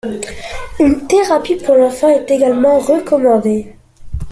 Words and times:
Une 0.79 1.05
thérapie 1.05 1.57
pour 1.57 1.75
l’enfant 1.75 2.09
est 2.09 2.31
également 2.31 2.79
recommandée. 2.79 3.75